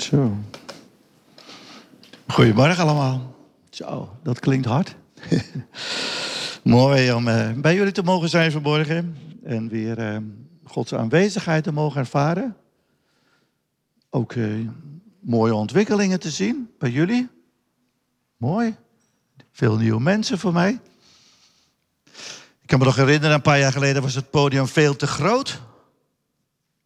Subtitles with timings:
[0.00, 0.36] Zo.
[2.26, 3.34] Goedemorgen allemaal.
[3.70, 4.96] Zo, dat klinkt hard.
[6.62, 9.16] Mooi om eh, bij jullie te mogen zijn vanmorgen.
[9.42, 10.16] En weer eh,
[10.64, 12.56] Gods aanwezigheid te mogen ervaren.
[14.10, 14.44] Ook eh,
[15.20, 17.28] mooie ontwikkelingen te zien bij jullie.
[18.36, 18.76] Mooi.
[19.52, 20.80] Veel nieuwe mensen voor mij.
[22.60, 25.60] Ik kan me nog herinneren, een paar jaar geleden was het podium veel te groot.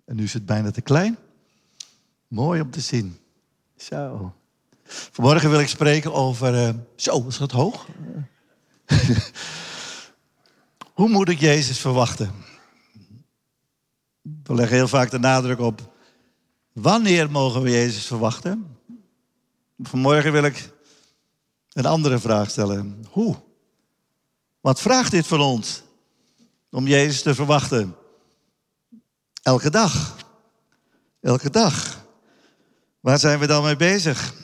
[0.04, 1.18] En nu is het bijna te klein.
[2.34, 3.18] Mooi om te zien.
[3.76, 4.34] Zo.
[4.84, 6.68] Vanmorgen wil ik spreken over.
[6.68, 7.86] Uh, zo, is dat hoog?
[10.94, 12.32] Hoe moet ik Jezus verwachten?
[14.22, 15.94] We leggen heel vaak de nadruk op.
[16.72, 18.76] Wanneer mogen we Jezus verwachten?
[19.78, 20.70] Vanmorgen wil ik
[21.72, 23.04] een andere vraag stellen.
[23.10, 23.36] Hoe?
[24.60, 25.82] Wat vraagt dit van ons
[26.70, 27.96] om Jezus te verwachten?
[29.42, 30.16] Elke dag.
[31.20, 31.93] Elke dag.
[33.04, 34.34] Waar zijn we dan mee bezig?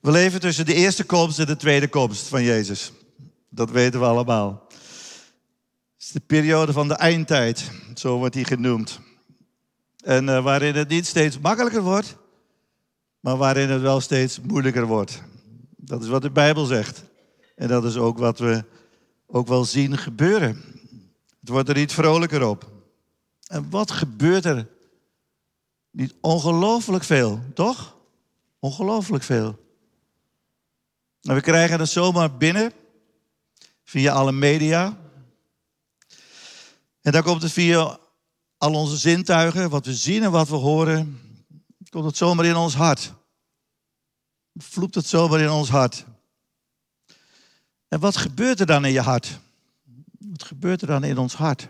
[0.00, 2.92] We leven tussen de eerste komst en de tweede komst van Jezus.
[3.48, 4.66] Dat weten we allemaal.
[4.68, 9.00] Het is de periode van de eindtijd, zo wordt die genoemd.
[10.04, 12.16] En uh, waarin het niet steeds makkelijker wordt,
[13.20, 15.22] maar waarin het wel steeds moeilijker wordt.
[15.76, 17.04] Dat is wat de Bijbel zegt.
[17.56, 18.64] En dat is ook wat we
[19.26, 20.62] ook wel zien gebeuren.
[21.40, 22.70] Het wordt er niet vrolijker op.
[23.46, 24.66] En wat gebeurt er
[25.92, 27.96] niet ongelooflijk veel, toch?
[28.58, 29.58] Ongelooflijk veel.
[31.20, 32.72] Nou, we krijgen het zomaar binnen
[33.84, 34.98] via alle media.
[37.00, 37.98] En dan komt het via
[38.58, 41.20] al onze zintuigen, wat we zien en wat we horen,
[41.88, 43.12] komt het zomaar in ons hart.
[44.54, 46.04] Vloept het zomaar in ons hart.
[47.88, 49.40] En wat gebeurt er dan in je hart?
[50.18, 51.68] Wat gebeurt er dan in ons hart?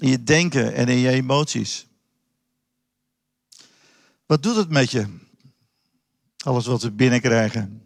[0.00, 1.86] In je denken en in je emoties.
[4.26, 5.06] Wat doet het met je?
[6.36, 7.82] Alles wat we binnenkrijgen.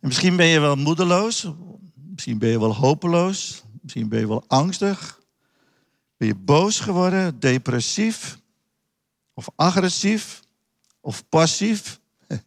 [0.00, 1.46] En misschien ben je wel moedeloos.
[1.94, 3.62] Misschien ben je wel hopeloos.
[3.82, 5.20] Misschien ben je wel angstig.
[6.16, 8.38] Ben je boos geworden, depressief
[9.34, 10.40] of agressief
[11.00, 12.00] of passief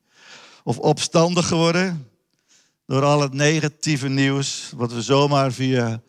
[0.63, 2.09] of opstandig geworden
[2.85, 6.01] door al het negatieve nieuws wat we zomaar via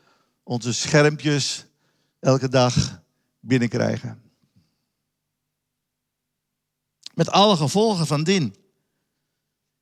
[0.42, 1.66] onze schermpjes
[2.22, 3.02] elke dag
[3.40, 4.22] binnenkrijgen.
[7.14, 8.56] Met alle gevolgen van dien.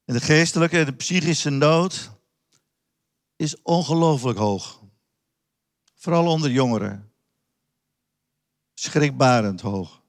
[0.05, 2.11] En de geestelijke en de psychische nood
[3.37, 4.83] is ongelooflijk hoog.
[5.95, 7.13] Vooral onder jongeren.
[8.75, 10.03] Schrikbarend hoog.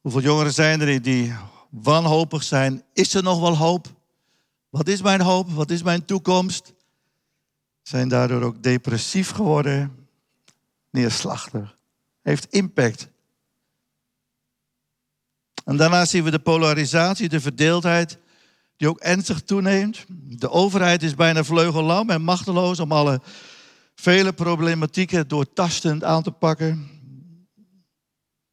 [0.00, 1.34] Hoeveel jongeren zijn er die
[1.70, 2.84] wanhopig zijn?
[2.92, 3.94] Is er nog wel hoop?
[4.68, 5.50] Wat is mijn hoop?
[5.50, 6.73] Wat is mijn toekomst?
[7.88, 10.08] Zijn daardoor ook depressief geworden,
[10.90, 11.76] neerslachtig.
[12.22, 13.08] Heeft impact.
[15.64, 18.18] En daarna zien we de polarisatie, de verdeeldheid,
[18.76, 20.04] die ook ernstig toeneemt.
[20.38, 23.20] De overheid is bijna vleugellam en machteloos om alle
[23.94, 26.88] vele problematieken doortastend aan te pakken.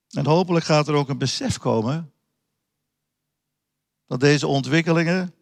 [0.09, 2.11] En hopelijk gaat er ook een besef komen
[4.07, 5.33] dat deze ontwikkelingen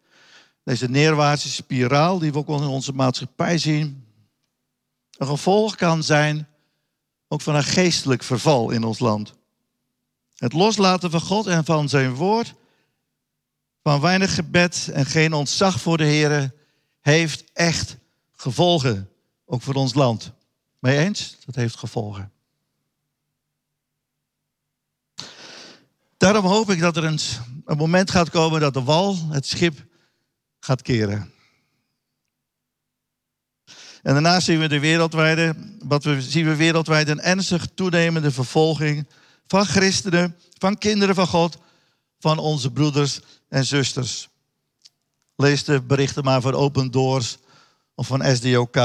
[0.70, 4.06] deze neerwaartse spiraal die we ook in onze maatschappij zien,
[5.16, 6.48] een gevolg kan zijn
[7.28, 9.34] ook van een geestelijk verval in ons land.
[10.36, 12.54] Het loslaten van God en van zijn woord,
[13.82, 16.54] van weinig gebed en geen ontzag voor de Heer,
[17.00, 17.96] heeft echt
[18.36, 19.10] gevolgen,
[19.46, 20.32] ook voor ons land.
[20.78, 21.36] Mee eens?
[21.46, 22.32] Dat heeft gevolgen.
[26.16, 27.18] Daarom hoop ik dat er een,
[27.64, 29.88] een moment gaat komen dat de wal, het schip,
[30.60, 31.32] gaat keren.
[34.02, 39.06] En daarnaast zien we de wereldwijde, wat we zien we wereldwijd een ernstig toenemende vervolging
[39.46, 41.58] van christenen, van kinderen van God,
[42.18, 44.28] van onze broeders en zusters.
[45.36, 47.38] Lees de berichten maar van Open Doors
[47.94, 48.76] of van SDOK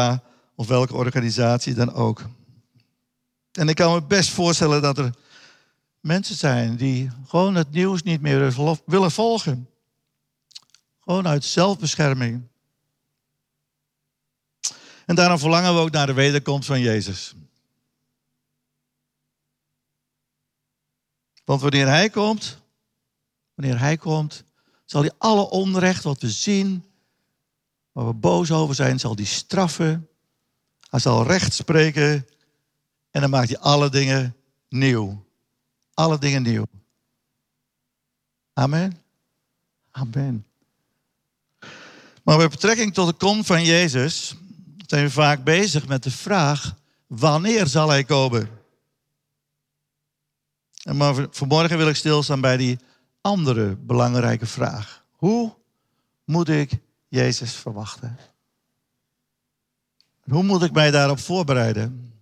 [0.55, 2.21] of welke organisatie dan ook.
[3.51, 5.13] En ik kan me best voorstellen dat er
[5.99, 8.53] mensen zijn die gewoon het nieuws niet meer
[8.85, 9.69] willen volgen.
[11.05, 12.47] Gewoon uit zelfbescherming.
[15.05, 17.35] En daarom verlangen we ook naar de wederkomst van Jezus.
[21.43, 22.61] Want wanneer Hij komt,
[23.53, 24.43] wanneer Hij komt,
[24.85, 26.85] zal Hij alle onrecht wat we zien,
[27.91, 30.09] waar we boos over zijn, zal Hij straffen.
[30.89, 32.27] Hij zal recht spreken
[33.11, 34.35] en dan maakt Hij alle dingen
[34.69, 35.25] nieuw.
[35.93, 36.65] Alle dingen nieuw.
[38.53, 39.01] Amen.
[39.91, 40.45] Amen.
[42.25, 44.35] Maar met betrekking tot de kom van Jezus
[44.85, 46.75] zijn we vaak bezig met de vraag:
[47.07, 48.49] wanneer zal hij komen?
[50.83, 52.79] En maar vanmorgen wil ik stilstaan bij die
[53.21, 55.05] andere belangrijke vraag.
[55.11, 55.53] Hoe
[56.23, 56.71] moet ik
[57.07, 58.17] Jezus verwachten?
[60.23, 62.13] hoe moet ik mij daarop voorbereiden?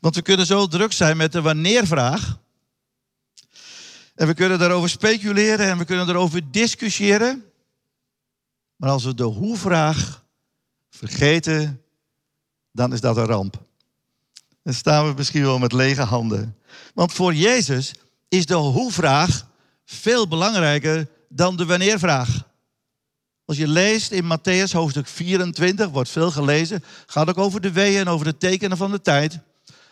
[0.00, 2.38] Want we kunnen zo druk zijn met de wanneervraag.
[4.18, 7.44] En we kunnen daarover speculeren en we kunnen erover discussiëren.
[8.76, 10.24] Maar als we de hoe-vraag
[10.90, 11.82] vergeten,
[12.72, 13.62] dan is dat een ramp.
[14.62, 16.56] Dan staan we misschien wel met lege handen.
[16.94, 17.94] Want voor Jezus
[18.28, 19.46] is de hoe-vraag
[19.84, 22.46] veel belangrijker dan de wanneer-vraag.
[23.44, 28.00] Als je leest in Matthäus hoofdstuk 24, wordt veel gelezen, gaat ook over de weeën
[28.00, 29.38] en over de tekenen van de tijd.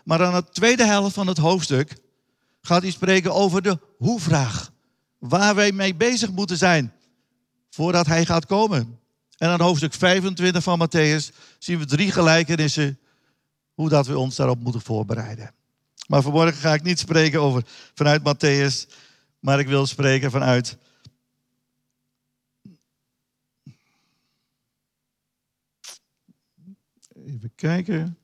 [0.05, 2.05] Maar aan de tweede helft van het hoofdstuk
[2.67, 4.73] gaat hij spreken over de hoe-vraag.
[5.19, 6.93] Waar wij mee bezig moeten zijn
[7.71, 8.99] voordat hij gaat komen.
[9.37, 12.99] En aan hoofdstuk 25 van Matthäus zien we drie gelijkenissen
[13.75, 15.55] hoe dat we ons daarop moeten voorbereiden.
[16.07, 17.63] Maar vanmorgen ga ik niet spreken over
[17.95, 18.95] vanuit Matthäus,
[19.41, 20.77] maar ik wil spreken vanuit
[27.27, 28.19] Even kijken.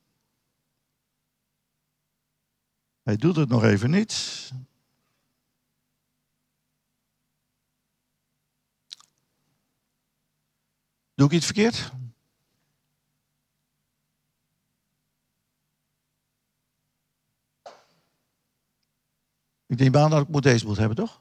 [3.03, 4.53] Hij doet het nog even niet.
[11.15, 11.93] Doe ik iets verkeerd?
[19.67, 21.21] Ik denk aan dat ik moet deze moet hebben, toch?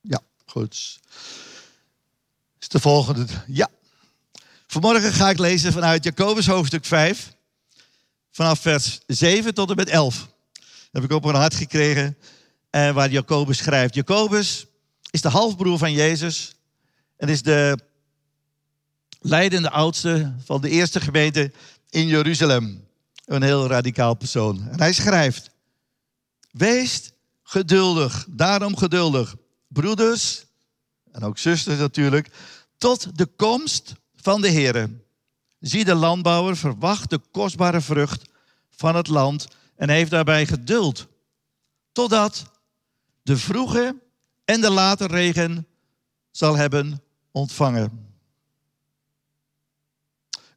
[0.00, 0.98] Ja, goed.
[2.60, 3.26] Is de volgende.
[3.46, 3.68] Ja.
[4.66, 7.32] Vanmorgen ga ik lezen vanuit Jacobus hoofdstuk 5
[8.30, 10.18] vanaf vers 7 tot en met 11.
[10.18, 12.16] Dat heb ik op mijn hart gekregen.
[12.70, 13.94] En waar Jacobus schrijft.
[13.94, 14.66] Jacobus
[15.10, 16.54] is de halfbroer van Jezus.
[17.16, 17.78] En is de
[19.20, 21.52] leidende oudste van de eerste gemeente
[21.90, 22.86] in Jeruzalem.
[23.24, 24.68] Een heel radicaal persoon.
[24.68, 25.50] En hij schrijft.
[26.50, 27.10] Wees
[27.42, 29.34] geduldig, daarom geduldig.
[29.68, 30.46] Broeders,
[31.12, 32.30] en ook zusters natuurlijk,
[32.76, 34.90] tot de komst van de Heer.
[35.60, 38.22] Zie de landbouwer verwacht de kostbare vrucht
[38.70, 41.06] van het land en heeft daarbij geduld.
[41.92, 42.50] Totdat
[43.22, 43.96] de vroege
[44.44, 45.66] en de late regen
[46.30, 48.06] zal hebben ontvangen.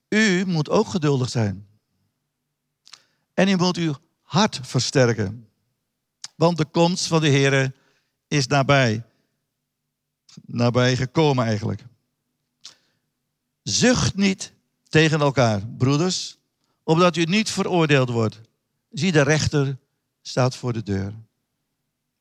[0.09, 1.67] U moet ook geduldig zijn.
[3.33, 5.49] En u moet uw hart versterken.
[6.35, 7.73] Want de komst van de Heer
[8.31, 9.03] is nabij.
[10.45, 11.83] Nabij gekomen eigenlijk.
[13.63, 14.53] Zucht niet
[14.89, 16.37] tegen elkaar, broeders,
[16.83, 18.41] opdat u niet veroordeeld wordt.
[18.91, 19.77] Zie, de rechter
[20.21, 21.13] staat voor de deur.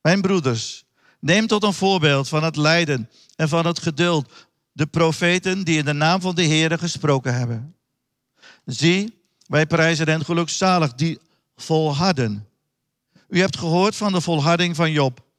[0.01, 0.83] Mijn broeders,
[1.19, 5.85] neem tot een voorbeeld van het lijden en van het geduld de profeten die in
[5.85, 7.75] de naam van de Heer gesproken hebben.
[8.65, 11.19] Zie, wij prijzen hen gelukzalig die
[11.55, 12.47] volharden.
[13.27, 15.29] U hebt gehoord van de volharding van Job.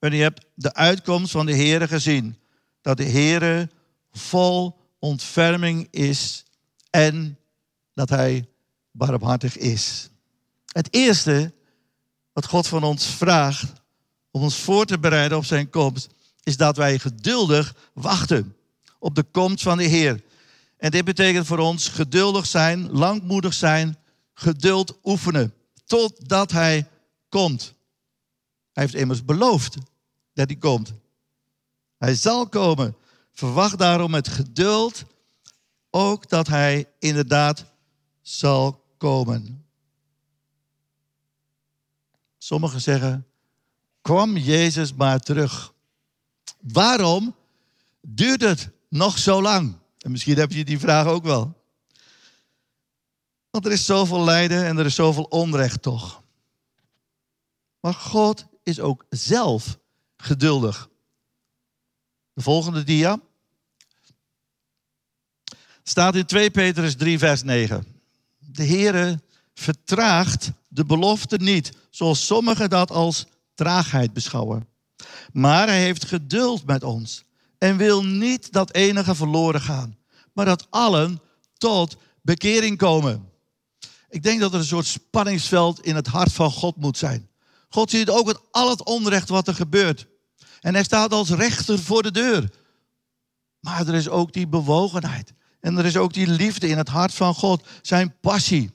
[0.00, 2.38] En u hebt de uitkomst van de Heer gezien.
[2.80, 3.70] Dat de Heer
[4.12, 6.44] vol ontferming is
[6.90, 7.38] en
[7.94, 8.48] dat hij
[8.90, 10.10] barmhartig is.
[10.66, 11.52] Het eerste
[12.32, 13.72] wat God van ons vraagt
[14.30, 16.08] om ons voor te bereiden op zijn komst,
[16.42, 18.56] is dat wij geduldig wachten
[18.98, 20.22] op de komst van de Heer.
[20.76, 23.96] En dit betekent voor ons geduldig zijn, langmoedig zijn,
[24.34, 25.54] geduld oefenen,
[25.84, 26.88] totdat Hij
[27.28, 27.74] komt.
[28.72, 29.74] Hij heeft immers beloofd
[30.32, 30.92] dat Hij komt.
[31.98, 32.96] Hij zal komen.
[33.32, 35.04] Verwacht daarom met geduld
[35.90, 37.64] ook dat Hij inderdaad
[38.20, 39.64] zal komen.
[42.38, 43.26] Sommigen zeggen,
[44.00, 45.72] kwam Jezus maar terug.
[46.60, 47.36] Waarom
[48.00, 49.78] duurt het nog zo lang?
[49.98, 51.58] En misschien heb je die vraag ook wel.
[53.50, 56.22] Want er is zoveel lijden en er is zoveel onrecht toch.
[57.80, 59.78] Maar God is ook zelf
[60.16, 60.88] geduldig.
[62.32, 63.20] De volgende dia
[65.82, 67.86] staat in 2 Petrus 3, vers 9.
[68.38, 69.20] De Heere
[69.54, 74.68] vertraagt de belofte niet, zoals sommigen dat als traagheid beschouwen.
[75.32, 77.24] Maar hij heeft geduld met ons
[77.58, 79.98] en wil niet dat enige verloren gaan,
[80.32, 81.20] maar dat allen
[81.58, 83.28] tot bekering komen.
[84.08, 87.29] Ik denk dat er een soort spanningsveld in het hart van God moet zijn.
[87.70, 90.06] God ziet ook al het onrecht wat er gebeurt.
[90.60, 92.50] En hij staat als rechter voor de deur.
[93.60, 95.32] Maar er is ook die bewogenheid.
[95.60, 97.66] En er is ook die liefde in het hart van God.
[97.82, 98.72] Zijn passie.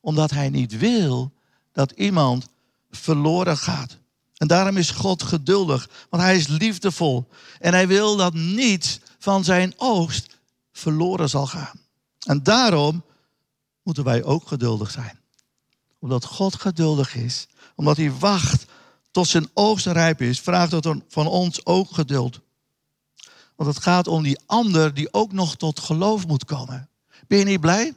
[0.00, 1.32] Omdat hij niet wil
[1.72, 2.46] dat iemand
[2.90, 3.98] verloren gaat.
[4.36, 7.28] En daarom is God geduldig, want hij is liefdevol.
[7.58, 10.36] En hij wil dat niets van zijn oogst
[10.72, 11.80] verloren zal gaan.
[12.26, 13.04] En daarom
[13.82, 15.18] moeten wij ook geduldig zijn.
[15.98, 17.46] Omdat God geduldig is,
[17.80, 18.64] omdat hij wacht
[19.10, 22.40] tot zijn oogst rijp is, vraagt het van ons ook geduld.
[23.56, 26.88] Want het gaat om die ander die ook nog tot geloof moet komen.
[27.26, 27.94] Ben je niet blij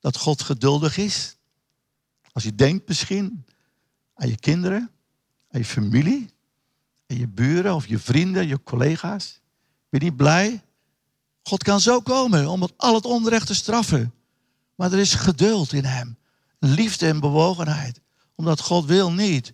[0.00, 1.36] dat God geduldig is?
[2.32, 3.44] Als je denkt misschien
[4.14, 4.90] aan je kinderen,
[5.50, 6.30] aan je familie,
[7.06, 9.40] aan je buren of je vrienden, je collega's.
[9.88, 10.62] Ben je niet blij?
[11.42, 14.14] God kan zo komen om al het onrecht te straffen.
[14.74, 16.16] Maar er is geduld in hem.
[16.58, 18.01] Liefde en bewogenheid.
[18.34, 19.52] Omdat God wil niet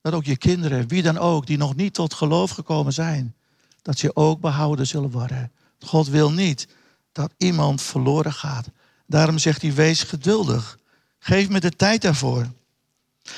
[0.00, 3.34] dat ook je kinderen, wie dan ook, die nog niet tot geloof gekomen zijn,
[3.82, 5.52] dat ze ook behouden zullen worden.
[5.80, 6.68] God wil niet
[7.12, 8.68] dat iemand verloren gaat.
[9.06, 10.78] Daarom zegt hij, wees geduldig.
[11.18, 12.46] Geef me de tijd daarvoor.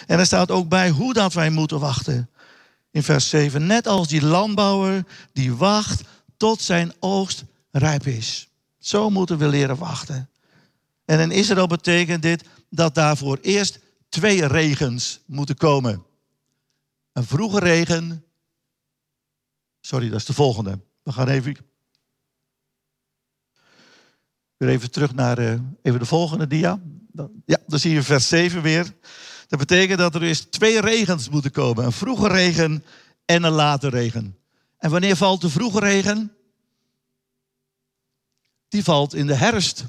[0.06, 2.30] En er staat ook bij hoe dat wij moeten wachten.
[2.90, 6.02] In vers 7, net als die landbouwer die wacht
[6.36, 8.48] tot zijn oogst rijp is.
[8.78, 10.28] Zo moeten we leren wachten.
[11.04, 16.04] En in Israël betekent dit dat daarvoor eerst twee regens moeten komen.
[17.12, 18.24] Een vroege regen.
[19.80, 20.80] Sorry, dat is de volgende.
[21.02, 21.56] We gaan even.
[24.56, 26.80] Weer even terug naar uh, even de volgende dia.
[27.44, 28.94] Ja, dan zie je vers 7 weer.
[29.46, 31.84] Dat betekent dat er eerst twee regens moeten komen.
[31.84, 32.84] Een vroege regen
[33.24, 34.38] en een late regen.
[34.78, 36.32] En wanneer valt de vroege regen?
[38.68, 39.84] Die valt in de herfst.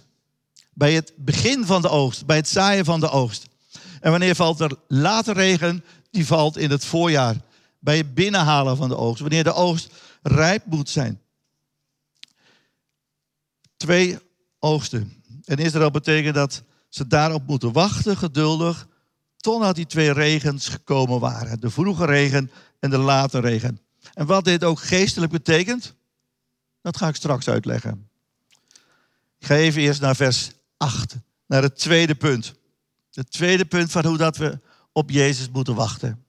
[0.73, 3.47] Bij het begin van de oogst, bij het zaaien van de oogst.
[4.01, 5.83] En wanneer valt er late regen?
[6.11, 7.35] Die valt in het voorjaar.
[7.79, 9.21] Bij het binnenhalen van de oogst.
[9.21, 11.21] Wanneer de oogst rijp moet zijn.
[13.77, 14.17] Twee
[14.59, 15.23] oogsten.
[15.45, 18.87] En Israël betekent dat ze daarop moeten wachten, geduldig,
[19.37, 21.59] totdat die twee regens gekomen waren.
[21.59, 23.79] De vroege regen en de late regen.
[24.13, 25.93] En wat dit ook geestelijk betekent,
[26.81, 28.09] dat ga ik straks uitleggen.
[29.39, 31.15] Ik ga even eerst naar vers 8,
[31.47, 32.53] naar het tweede punt.
[33.19, 34.59] Het tweede punt van hoe dat we
[34.91, 36.25] op Jezus moeten wachten.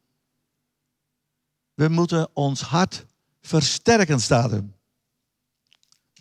[1.74, 3.04] We moeten ons hart
[3.40, 4.64] versterken, staat er.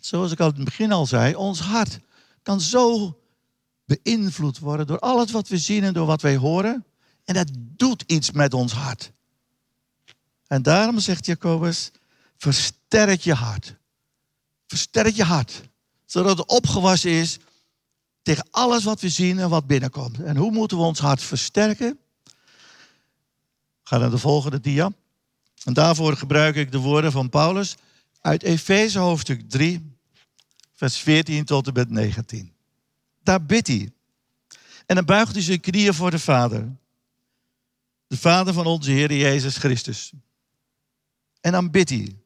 [0.00, 1.98] Zoals ik al in het begin al zei, ons hart
[2.42, 3.18] kan zo
[3.84, 6.84] beïnvloed worden door alles wat we zien en door wat wij horen.
[7.24, 9.12] En dat doet iets met ons hart.
[10.46, 11.90] En daarom zegt Jacobus,
[12.36, 13.74] versterk je hart.
[14.66, 15.62] Versterk je hart.
[16.04, 17.38] Zodat het opgewassen is
[18.22, 20.20] tegen alles wat we zien en wat binnenkomt.
[20.20, 21.98] En hoe moeten we ons hart versterken?
[23.82, 24.90] Ga naar de volgende dia.
[25.64, 27.76] En daarvoor gebruik ik de woorden van Paulus
[28.20, 29.96] uit Efeze hoofdstuk 3,
[30.74, 32.52] vers 14 tot en met 19.
[33.22, 33.92] Daar bidt hij.
[34.86, 36.68] En dan buigt hij zijn knieën voor de Vader.
[38.06, 40.12] De Vader van onze Heer Jezus Christus.
[41.40, 42.16] En dan bidt hij.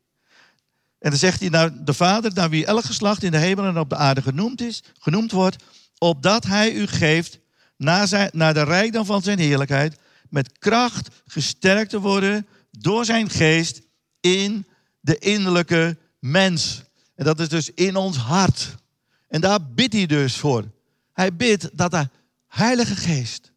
[0.99, 3.79] En dan zegt hij, nou, de Vader, naar wie elk geslacht in de hemel en
[3.79, 5.65] op de aarde genoemd, is, genoemd wordt,
[6.05, 7.39] opdat hij u geeft
[7.77, 13.31] naar, zijn, naar de rijkdom van zijn heerlijkheid, met kracht gesterkt te worden door zijn
[13.31, 13.81] geest
[14.21, 14.67] in
[15.01, 16.83] de innerlijke mens.
[17.15, 18.75] En dat is dus in ons hart.
[19.29, 20.65] En daar bidt hij dus voor.
[21.13, 22.09] Hij bidt dat de
[22.47, 23.53] Heilige Geest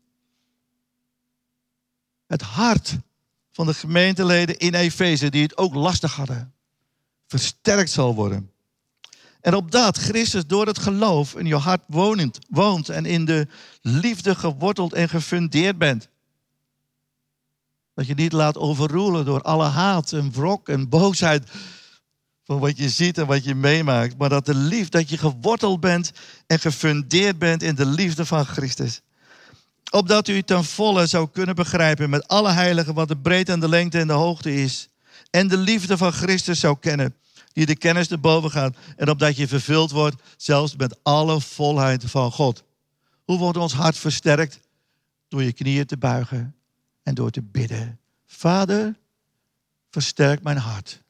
[2.27, 2.95] het hart
[3.51, 6.53] van de gemeenteleden in Efeze, die het ook lastig hadden,
[7.27, 8.51] versterkt zal worden.
[9.47, 13.47] En opdat Christus door het geloof in je hart wonend, woont en in de
[13.81, 16.07] liefde geworteld en gefundeerd bent.
[17.93, 21.49] Dat je niet laat overroelen door alle haat en wrok en boosheid
[22.43, 24.17] van wat je ziet en wat je meemaakt.
[24.17, 26.11] Maar dat de liefde, dat je geworteld bent
[26.47, 29.01] en gefundeerd bent in de liefde van Christus.
[29.91, 33.69] Opdat u ten volle zou kunnen begrijpen met alle heiligen wat de breedte en de
[33.69, 34.89] lengte en de hoogte is.
[35.29, 37.15] En de liefde van Christus zou kennen,
[37.57, 38.75] die de kennis erboven gaat.
[38.95, 42.63] En opdat je vervuld wordt, zelfs met alle volheid van God.
[43.23, 44.59] Hoe wordt ons hart versterkt?
[45.27, 46.55] Door je knieën te buigen
[47.03, 47.99] en door te bidden.
[48.25, 48.95] Vader,
[49.89, 51.01] versterk mijn hart.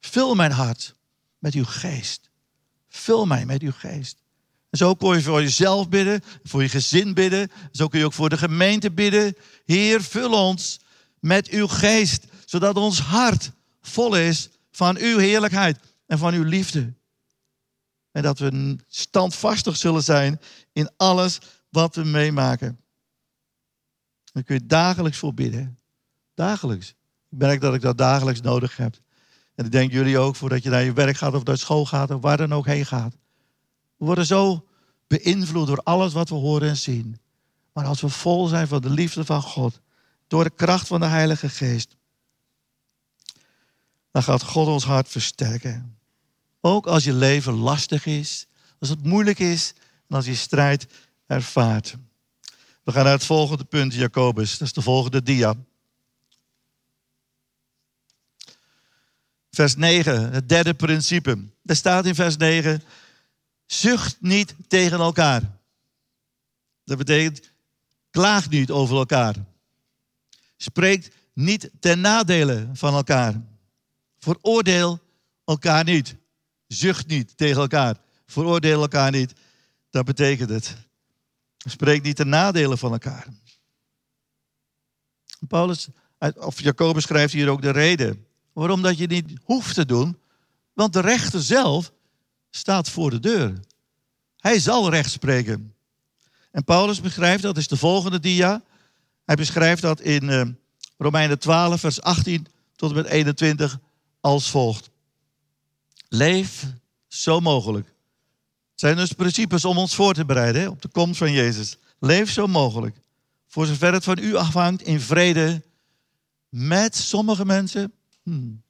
[0.00, 0.94] Vul mijn hart
[1.38, 2.30] met uw geest.
[2.88, 4.16] Vul mij met uw geest.
[4.70, 7.50] En zo kun je voor jezelf bidden, voor je gezin bidden.
[7.72, 9.36] Zo kun je ook voor de gemeente bidden.
[9.64, 10.80] Heer, vul ons
[11.20, 13.50] met uw geest, zodat ons hart
[13.80, 16.94] vol is van uw heerlijkheid en van uw liefde.
[18.12, 20.40] En dat we standvastig zullen zijn
[20.72, 22.80] in alles wat we meemaken.
[24.32, 25.78] Dan kun je dagelijks voor bidden.
[26.34, 26.88] Dagelijks.
[27.30, 28.96] Ik merk dat ik dat dagelijks nodig heb.
[29.54, 32.10] En ik denk jullie ook, voordat je naar je werk gaat of naar school gaat
[32.10, 33.16] of waar dan ook heen gaat.
[33.96, 34.66] We worden zo
[35.06, 37.20] beïnvloed door alles wat we horen en zien.
[37.72, 39.80] Maar als we vol zijn van de liefde van God,
[40.26, 41.95] door de kracht van de Heilige Geest,
[44.16, 45.98] dan gaat God ons hart versterken.
[46.60, 48.46] Ook als je leven lastig is,
[48.78, 49.72] als het moeilijk is
[50.08, 50.86] en als je strijd
[51.26, 51.96] ervaart.
[52.82, 54.58] We gaan naar het volgende punt, Jacobus.
[54.58, 55.54] Dat is de volgende dia.
[59.50, 61.38] Vers 9, het derde principe.
[61.64, 62.82] Er staat in vers 9,
[63.66, 65.42] zucht niet tegen elkaar.
[66.84, 67.50] Dat betekent,
[68.10, 69.34] klaag niet over elkaar.
[70.56, 73.54] Spreekt niet ten nadele van elkaar.
[74.26, 75.00] Veroordeel
[75.44, 76.16] elkaar niet.
[76.66, 77.96] Zucht niet tegen elkaar.
[78.26, 79.32] Veroordeel elkaar niet.
[79.90, 80.76] Dat betekent het.
[81.56, 83.26] Spreek niet ten nadele van elkaar.
[85.48, 85.88] Paulus,
[86.36, 88.26] of Jacobus schrijft hier ook de reden.
[88.52, 90.18] Waarom dat je niet hoeft te doen.
[90.72, 91.92] Want de rechter zelf
[92.50, 93.60] staat voor de deur.
[94.36, 95.74] Hij zal recht spreken.
[96.50, 98.62] En Paulus beschrijft, dat is de volgende dia.
[99.24, 100.42] Hij beschrijft dat in uh,
[100.98, 103.78] Romeinen 12, vers 18 tot en met 21
[104.26, 104.90] als volgt.
[106.08, 106.66] Leef
[107.06, 107.86] zo mogelijk.
[108.70, 111.76] Het zijn dus principes om ons voor te bereiden op de komst van Jezus.
[111.98, 112.96] Leef zo mogelijk.
[113.46, 115.62] Voor zover het van u afhangt in vrede
[116.48, 117.92] met sommige mensen,
[118.22, 118.62] hmm,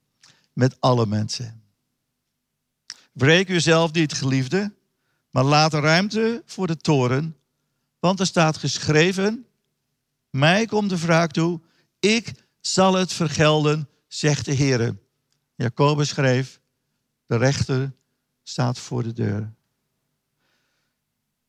[0.53, 1.63] met alle mensen.
[3.11, 4.73] Breek uzelf niet, geliefde,
[5.29, 7.37] maar laat ruimte voor de toren.
[7.99, 9.45] Want er staat geschreven,
[10.29, 11.61] mij komt de wraak toe,
[11.99, 14.95] ik zal het vergelden, zegt de Heer.
[15.57, 16.59] Jacobus schreef,
[17.25, 17.91] de rechter
[18.43, 19.53] staat voor de deur.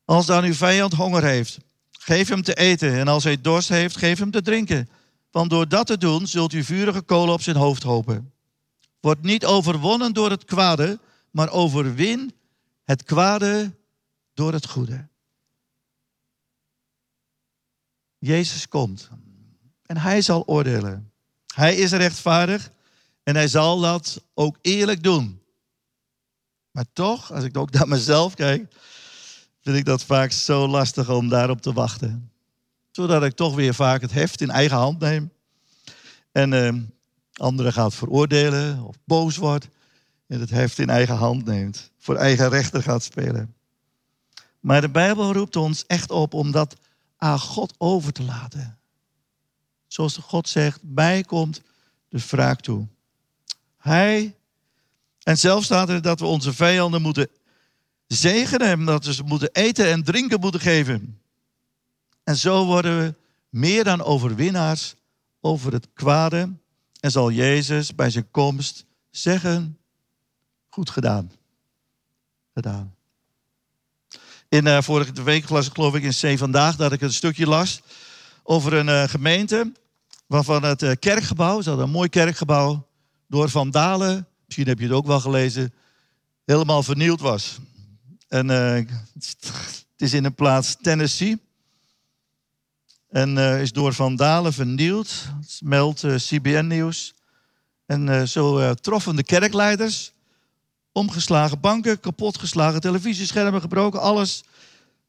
[0.05, 1.57] Als dan uw vijand honger heeft,
[1.91, 2.93] geef hem te eten.
[2.93, 4.89] En als hij dorst heeft, geef hem te drinken.
[5.31, 8.33] Want door dat te doen zult u vurige kolen op zijn hoofd hopen.
[8.99, 10.99] Word niet overwonnen door het kwade,
[11.31, 12.33] maar overwin
[12.83, 13.75] het kwade
[14.33, 15.07] door het goede.
[18.17, 19.09] Jezus komt
[19.85, 21.11] en hij zal oordelen.
[21.53, 22.71] Hij is rechtvaardig
[23.29, 25.41] en hij zal dat ook eerlijk doen.
[26.71, 28.73] Maar toch, als ik ook naar mezelf kijk,
[29.61, 32.31] vind ik dat vaak zo lastig om daarop te wachten.
[32.91, 35.31] Zodat ik toch weer vaak het heft in eigen hand neem.
[36.31, 36.73] En uh,
[37.33, 39.67] anderen gaat veroordelen of boos wordt.
[40.27, 41.91] En het heft in eigen hand neemt.
[41.97, 43.55] Voor eigen rechter gaat spelen.
[44.59, 46.75] Maar de Bijbel roept ons echt op om dat
[47.17, 48.77] aan God over te laten.
[49.87, 51.61] Zoals God zegt, mij komt
[52.07, 52.87] de wraak toe.
[53.89, 54.35] Hij,
[55.23, 57.27] en zelf staat er dat we onze vijanden moeten
[58.07, 61.21] zegenen, dat we ze moeten eten en drinken moeten geven.
[62.23, 63.15] En zo worden we
[63.49, 64.95] meer dan overwinnaars
[65.41, 66.53] over het kwade.
[66.99, 69.77] En zal Jezus bij zijn komst zeggen,
[70.69, 71.31] goed gedaan.
[72.53, 72.95] Gedaan.
[74.49, 77.47] In uh, vorige week las ik geloof ik in C Vandaag dat ik een stukje
[77.47, 77.81] las
[78.43, 79.71] over een uh, gemeente
[80.27, 82.87] waarvan het uh, kerkgebouw, ze hadden een mooi kerkgebouw,
[83.29, 85.73] door vandalen, misschien heb je het ook wel gelezen,
[86.45, 87.57] helemaal vernield was.
[88.27, 89.37] En het
[89.97, 91.39] is in een plaats Tennessee.
[93.09, 95.13] En is door vandalen vernield,
[95.59, 97.13] meldt CBN Nieuws.
[97.85, 100.13] En zo troffen de kerkleiders
[100.91, 104.43] Omgeslagen banken, kapotgeslagen televisieschermen gebroken, alles.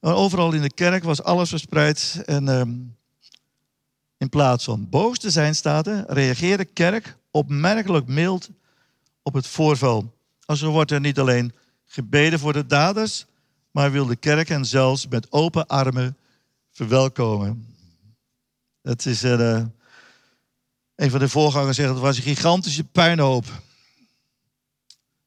[0.00, 2.22] Overal in de kerk was alles verspreid.
[2.26, 2.70] En ehm,
[4.20, 8.48] in plaats van boos te zijn, staat er, reageerde kerk opmerkelijk mild
[9.22, 10.14] op het voorval.
[10.44, 11.52] Als wordt er niet alleen
[11.86, 13.26] gebeden voor de daders,
[13.70, 16.16] maar wil de kerk hen zelfs met open armen
[16.70, 17.76] verwelkomen.
[18.82, 19.62] Het is uh,
[20.94, 23.44] een van de voorgangers zegt, het was een gigantische puinhoop.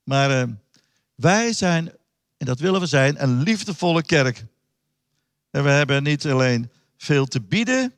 [0.04, 0.54] Maar uh,
[1.16, 1.92] wij zijn,
[2.38, 4.46] en dat willen we zijn, een liefdevolle kerk.
[5.52, 7.94] En we hebben niet alleen veel te bieden.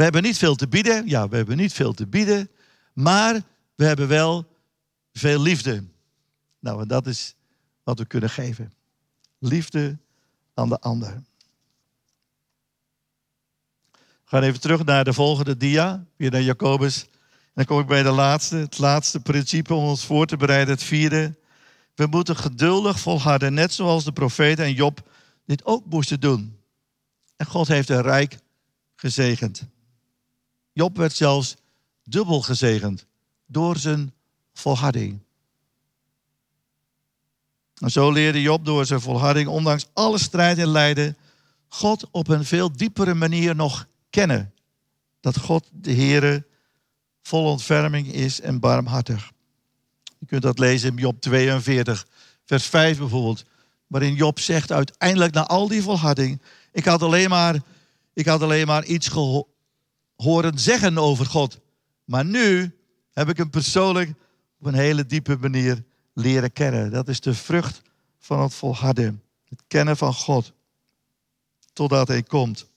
[0.00, 1.08] We hebben niet veel te bieden.
[1.08, 2.50] Ja, we hebben niet veel te bieden.
[2.92, 3.42] Maar
[3.74, 4.46] we hebben wel
[5.12, 5.84] veel liefde.
[6.58, 7.34] Nou, en dat is
[7.82, 8.72] wat we kunnen geven.
[9.38, 9.98] Liefde
[10.54, 11.22] aan de ander.
[13.92, 16.04] We gaan even terug naar de volgende dia.
[16.16, 17.06] Weer naar Jacobus
[17.54, 20.82] dan kom ik bij de laatste, het laatste principe om ons voor te bereiden, het
[20.82, 21.34] vierde.
[21.94, 25.10] We moeten geduldig volharden, net zoals de profeten en Job
[25.46, 26.58] dit ook moesten doen.
[27.36, 28.38] En God heeft een rijk
[28.96, 29.68] gezegend.
[30.72, 31.56] Job werd zelfs
[32.04, 33.06] dubbel gezegend
[33.46, 34.12] door zijn
[34.52, 35.20] volharding.
[37.78, 41.16] En zo leerde Job door zijn volharding, ondanks alle strijd en lijden,
[41.68, 44.54] God op een veel diepere manier nog kennen.
[45.20, 46.46] Dat God de Heere
[47.22, 49.30] vol ontferming is en barmhartig.
[50.18, 52.06] Je kunt dat lezen in Job 42,
[52.44, 53.44] vers 5 bijvoorbeeld.
[53.86, 56.42] Waarin Job zegt uiteindelijk na al die volharding.
[56.72, 57.60] Ik had alleen maar,
[58.12, 59.08] ik had alleen maar iets
[60.22, 61.60] horen zeggen over God.
[62.04, 62.78] Maar nu
[63.12, 64.14] heb ik hem persoonlijk
[64.58, 66.90] op een hele diepe manier leren kennen.
[66.90, 67.82] Dat is de vrucht
[68.18, 69.22] van het volharden.
[69.48, 70.52] Het kennen van God.
[71.72, 72.68] Totdat Hij komt.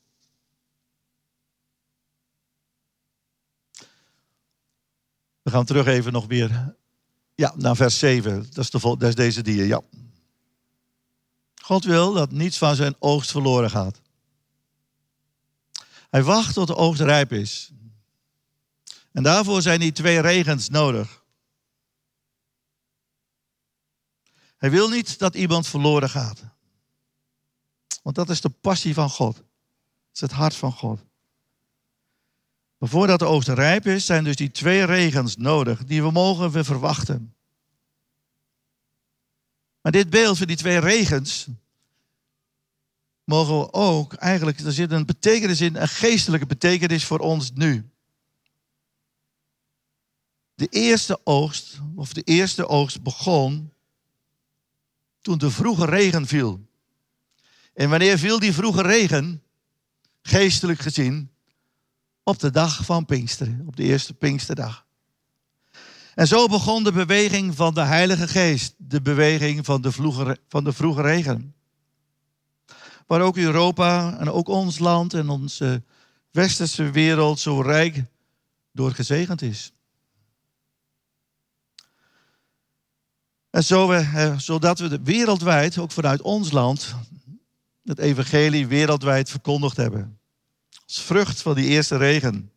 [5.41, 6.75] We gaan terug even nog weer
[7.35, 8.45] ja, naar vers 7.
[8.53, 9.65] Dat is, de, dat is deze dier.
[9.65, 9.81] Ja.
[11.61, 14.01] God wil dat niets van zijn oogst verloren gaat.
[16.13, 17.71] Hij wacht tot de oogst rijp is.
[19.11, 21.23] En daarvoor zijn die twee regens nodig.
[24.57, 26.43] Hij wil niet dat iemand verloren gaat.
[28.03, 29.43] Want dat is de passie van God.
[30.13, 31.03] Is het hart van God.
[32.77, 36.65] Maar voordat de oogst rijp is, zijn dus die twee regens nodig die we mogen
[36.65, 37.35] verwachten.
[39.81, 41.47] Maar dit beeld van die twee regens
[43.23, 47.89] mogen we ook, eigenlijk, er zit een betekenis in, een geestelijke betekenis voor ons nu.
[50.55, 53.71] De eerste oogst, of de eerste oogst begon
[55.21, 56.61] toen de vroege regen viel.
[57.73, 59.43] En wanneer viel die vroege regen,
[60.21, 61.31] geestelijk gezien,
[62.23, 64.85] op de dag van Pinksteren, op de eerste Pinksterdag.
[66.15, 70.63] En zo begon de beweging van de Heilige Geest, de beweging van de vroege, van
[70.63, 71.55] de vroege regen.
[73.13, 75.83] Waar ook Europa en ook ons land en onze
[76.31, 78.03] westerse wereld zo rijk
[78.71, 79.71] door gezegend is.
[83.49, 86.95] En zo we, zodat we wereldwijd, ook vanuit ons land,
[87.83, 90.19] het evangelie wereldwijd verkondigd hebben.
[90.85, 92.51] Als vrucht van die eerste regen.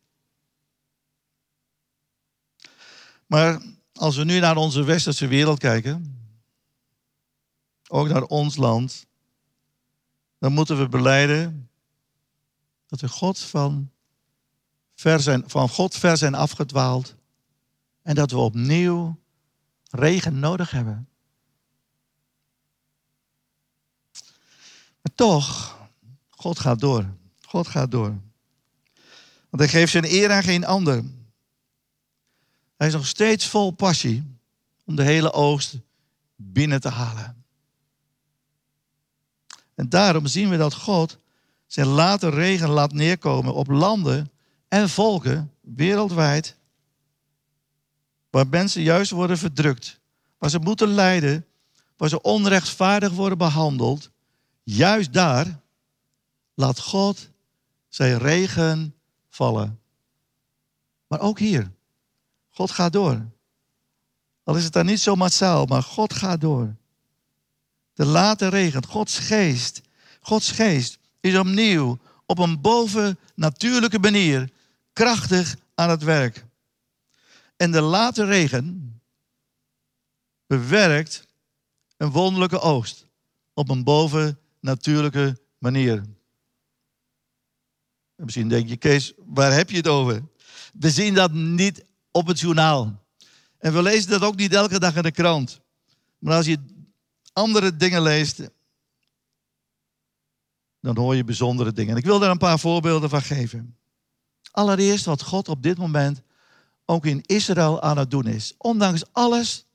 [3.25, 3.61] Maar
[3.93, 6.21] als we nu naar onze westerse wereld kijken,
[7.87, 9.05] ook naar ons land,
[10.39, 11.69] dan moeten we beleiden
[12.87, 13.91] dat we God van,
[14.95, 17.15] ver zijn, van God ver zijn afgedwaald
[18.01, 19.19] en dat we opnieuw
[19.89, 21.09] regen nodig hebben.
[25.01, 25.77] Maar toch,
[26.29, 27.05] God gaat door.
[27.41, 28.15] God gaat door.
[29.49, 31.03] Want hij geeft zijn eer aan geen ander.
[32.77, 34.37] Hij is nog steeds vol passie
[34.85, 35.77] om de hele oogst
[36.35, 37.36] binnen te halen.
[39.77, 41.17] En daarom zien we dat God
[41.67, 44.31] zijn late regen laat neerkomen op landen
[44.67, 46.55] en volken wereldwijd.
[48.29, 49.99] Waar mensen juist worden verdrukt,
[50.37, 51.45] waar ze moeten lijden,
[51.97, 54.11] waar ze onrechtvaardig worden behandeld.
[54.63, 55.59] Juist daar
[56.53, 57.29] laat God
[57.87, 58.95] zijn regen
[59.29, 59.79] vallen.
[61.07, 61.71] Maar ook hier.
[62.49, 63.25] God gaat door.
[64.43, 66.75] Al is het dan niet zo massaal, maar God gaat door.
[67.97, 69.81] De late regen, Gods geest.
[70.21, 74.49] Gods geest is opnieuw op een bovennatuurlijke manier
[74.93, 76.45] krachtig aan het werk.
[77.55, 78.99] En de late regen
[80.47, 81.27] bewerkt
[81.97, 83.07] een wonderlijke oogst
[83.53, 86.03] op een bovennatuurlijke manier.
[88.15, 90.23] misschien denk je, Kees, waar heb je het over?
[90.73, 93.05] We zien dat niet op het journaal.
[93.57, 95.59] En we lezen dat ook niet elke dag in de krant.
[96.17, 96.75] Maar als je
[97.37, 98.49] andere dingen leest,
[100.81, 101.91] dan hoor je bijzondere dingen.
[101.91, 103.77] En ik wil daar een paar voorbeelden van geven.
[104.51, 106.21] Allereerst wat God op dit moment
[106.85, 108.53] ook in Israël aan het doen is.
[108.57, 109.65] Ondanks alles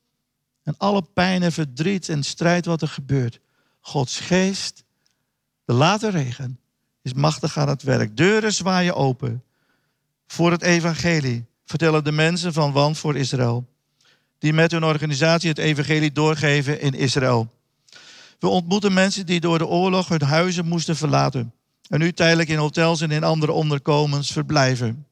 [0.63, 3.41] en alle pijn en verdriet en strijd wat er gebeurt.
[3.81, 4.85] Gods geest,
[5.65, 6.61] de late regen,
[7.03, 8.17] is machtig aan het werk.
[8.17, 9.45] Deuren zwaaien open
[10.27, 13.72] voor het evangelie, vertellen de mensen van Wan voor Israël.
[14.43, 17.53] Die met hun organisatie het evangelie doorgeven in Israël.
[18.39, 21.53] We ontmoeten mensen die door de oorlog hun huizen moesten verlaten.
[21.89, 25.07] En nu tijdelijk in hotels en in andere onderkomens verblijven.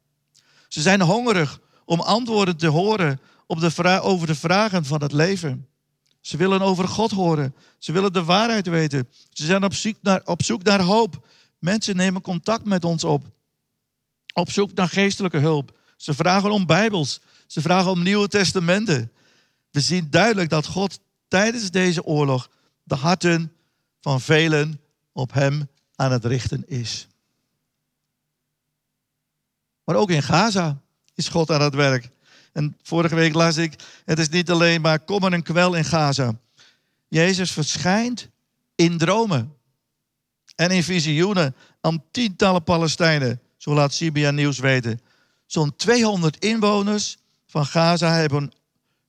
[0.69, 5.67] Ze zijn hongerig om antwoorden te horen op de over de vragen van het leven.
[6.21, 7.55] Ze willen over God horen.
[7.79, 9.09] Ze willen de waarheid weten.
[9.33, 11.27] Ze zijn op zoek naar, op zoek naar hoop.
[11.59, 13.25] Mensen nemen contact met ons op.
[14.33, 15.79] Op zoek naar geestelijke hulp.
[15.97, 17.21] Ze vragen om Bijbels.
[17.47, 19.13] Ze vragen om Nieuwe Testamenten.
[19.71, 22.51] We zien duidelijk dat God tijdens deze oorlog
[22.83, 23.53] de harten
[24.01, 24.81] van velen
[25.13, 27.09] op Hem aan het richten is.
[29.85, 30.81] Maar ook in Gaza
[31.15, 32.09] is God aan het werk.
[32.53, 36.39] En vorige week las ik, het is niet alleen maar kommer en kwel in Gaza.
[37.09, 38.29] Jezus verschijnt
[38.75, 39.57] in dromen
[40.57, 45.01] en in visioenen aan tientallen Palestijnen, zo laat CBN Nieuws weten.
[45.47, 48.53] Zo'n 200 inwoners van Gaza hebben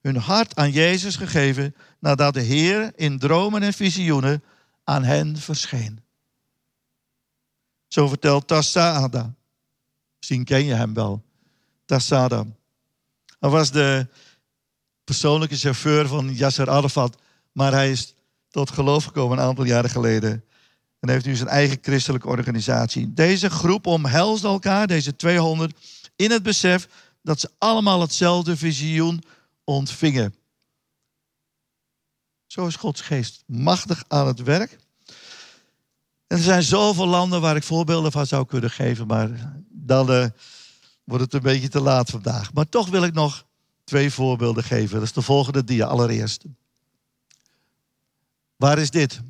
[0.02, 4.44] hun hart aan Jezus gegeven nadat de Heer in dromen en visioenen
[4.84, 6.00] aan hen verscheen.
[7.88, 9.34] Zo vertelt Tassada.
[10.18, 11.24] Misschien ken je hem wel.
[11.86, 12.46] Tassada.
[13.40, 14.08] Hij was de
[15.04, 17.18] persoonlijke chauffeur van Yasser Arafat.
[17.52, 18.16] Maar hij is
[18.50, 20.44] tot geloof gekomen een aantal jaren geleden.
[21.00, 23.14] En heeft nu zijn eigen christelijke organisatie.
[23.14, 25.78] Deze groep omhelst elkaar, deze 200,
[26.16, 26.88] in het besef
[27.22, 29.24] dat ze allemaal hetzelfde visioen
[29.64, 30.36] ontvingen.
[32.46, 34.80] Zo is Gods geest machtig aan het werk.
[36.28, 40.26] En er zijn zoveel landen waar ik voorbeelden van zou kunnen geven, maar dan uh,
[41.04, 42.54] wordt het een beetje te laat vandaag.
[42.54, 43.46] Maar toch wil ik nog
[43.84, 44.96] twee voorbeelden geven.
[44.96, 46.46] Dat is de volgende dia allereerst.
[48.56, 49.22] Waar is dit?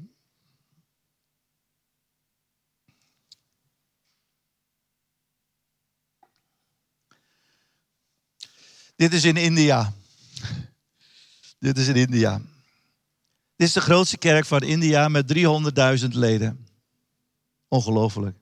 [8.95, 9.93] Dit is in India.
[11.61, 12.41] Dit is in India.
[13.55, 15.33] Dit is de grootste kerk van India met
[16.01, 16.67] 300.000 leden.
[17.67, 18.37] Ongelooflijk.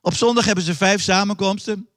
[0.00, 1.88] Op zondag hebben ze vijf samenkomsten.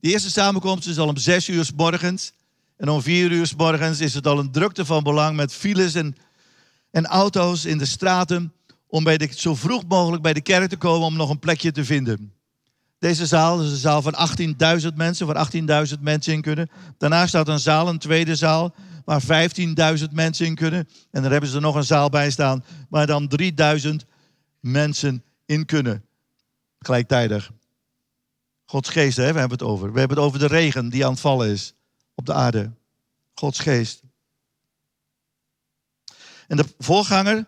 [0.00, 2.32] De eerste samenkomst is al om zes uur s morgens.
[2.76, 5.94] En om vier uur s morgens is het al een drukte van belang met files
[5.94, 6.16] en,
[6.90, 8.52] en auto's in de straten.
[8.86, 11.72] Om bij de, zo vroeg mogelijk bij de kerk te komen om nog een plekje
[11.72, 12.37] te vinden.
[12.98, 14.14] Deze zaal is een zaal van
[14.80, 15.50] 18.000 mensen, waar
[15.88, 16.70] 18.000 mensen in kunnen.
[16.98, 20.88] Daarna staat een zaal, een tweede zaal, waar 15.000 mensen in kunnen.
[21.10, 23.32] En daar hebben ze er nog een zaal bij staan, waar dan
[23.80, 23.94] 3.000
[24.60, 26.04] mensen in kunnen.
[26.78, 27.50] Gelijktijdig.
[28.64, 29.92] Gods geest, hè, we hebben het over.
[29.92, 31.74] We hebben het over de regen die aan het vallen is
[32.14, 32.72] op de aarde.
[33.34, 34.02] Gods geest.
[36.46, 37.46] En de voorganger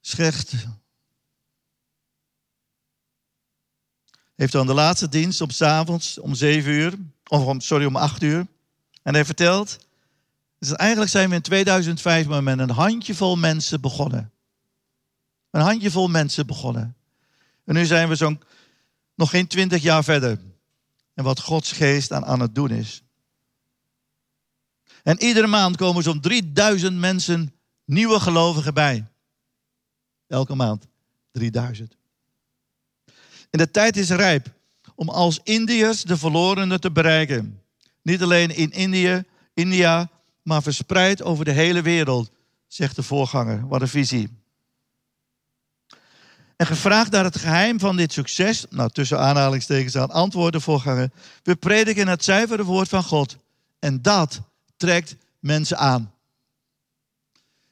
[0.00, 0.54] zegt,
[4.38, 6.94] heeft dan de laatste dienst op avonds om zeven uur,
[7.28, 8.46] of om, sorry, om acht uur.
[9.02, 9.78] En hij vertelt,
[10.58, 14.32] eigenlijk zijn we in 2005 maar met een handjevol mensen begonnen.
[15.50, 16.96] Een handjevol mensen begonnen.
[17.64, 18.40] En nu zijn we zo'n
[19.14, 20.38] nog geen twintig jaar verder.
[21.14, 23.02] En wat Gods geest aan, aan het doen is.
[25.02, 29.06] En iedere maand komen zo'n 3000 mensen nieuwe gelovigen bij.
[30.26, 30.86] Elke maand
[31.32, 31.97] 3000.
[33.58, 34.52] De tijd is rijp
[34.94, 37.62] om als Indiërs de verlorenen te bereiken.
[38.02, 38.72] Niet alleen in
[39.54, 40.08] India,
[40.42, 42.30] maar verspreid over de hele wereld,
[42.66, 43.68] zegt de voorganger.
[43.68, 44.28] Wat een visie.
[46.56, 51.10] En gevraagd naar het geheim van dit succes, nou tussen aanhalingstekens aan antwoorden voorganger.
[51.42, 53.36] We prediken het zuivere woord van God.
[53.78, 54.40] En dat
[54.76, 56.12] trekt mensen aan.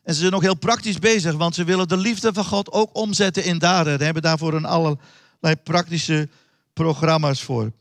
[0.02, 2.90] En ze zijn ook heel praktisch bezig, want ze willen de liefde van God ook
[2.92, 3.98] omzetten in daden.
[3.98, 4.66] Ze hebben daarvoor een
[5.40, 6.28] allerlei praktische
[6.72, 7.72] programma's voor.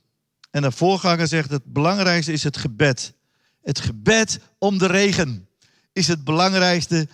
[0.51, 3.13] En de voorganger zegt: het belangrijkste is het gebed.
[3.61, 5.47] Het gebed om de regen
[5.91, 7.07] is het belangrijkste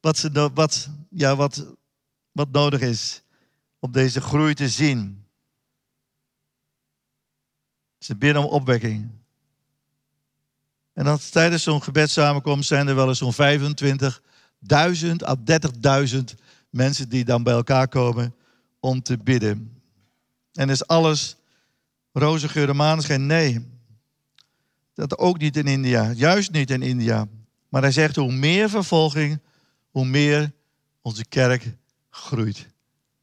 [0.00, 1.66] wat, ze, wat, ja, wat,
[2.32, 3.22] wat nodig is
[3.78, 5.24] op deze groei te zien.
[7.98, 9.10] Ze bidden om opwekking.
[10.92, 13.38] En dan tijdens zo'n gebedssamenkomst zijn er wel eens zo'n 25.000
[15.24, 15.36] à
[16.12, 16.20] 30.000
[16.70, 18.34] mensen die dan bij elkaar komen
[18.80, 19.71] om te bidden.
[20.52, 21.36] En is alles
[22.12, 23.26] roze geur maneschijn?
[23.26, 23.70] Nee.
[24.94, 26.10] Dat ook niet in India.
[26.10, 27.28] Juist niet in India.
[27.68, 29.40] Maar hij zegt, hoe meer vervolging,
[29.90, 30.52] hoe meer
[31.02, 31.74] onze kerk
[32.10, 32.68] groeit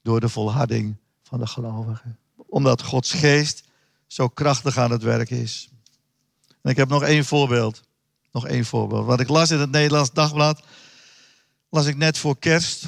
[0.02, 2.18] door de volharding van de gelovigen.
[2.36, 3.64] Omdat Gods geest
[4.08, 5.70] zo krachtig aan het werk is.
[6.62, 7.82] En ik heb nog één voorbeeld.
[8.32, 9.06] Nog één voorbeeld.
[9.06, 10.64] Wat ik las in het Nederlands Dagblad,
[11.70, 12.88] las ik net voor kerst.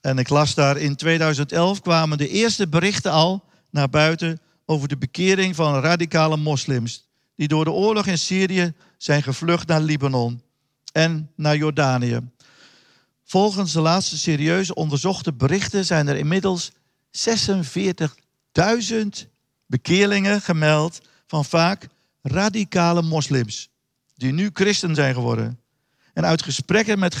[0.00, 4.96] En ik las daar in 2011 kwamen de eerste berichten al naar buiten over de
[4.96, 7.08] bekering van radicale moslims.
[7.36, 10.42] Die door de oorlog in Syrië zijn gevlucht naar Libanon
[10.92, 12.20] en naar Jordanië.
[13.24, 16.74] Volgens de laatste serieuze onderzochte berichten zijn er inmiddels 46.000
[19.66, 21.88] bekeerlingen gemeld van vaak
[22.22, 23.70] radicale moslims,
[24.16, 25.60] die nu christen zijn geworden.
[26.14, 27.16] En uit gesprekken met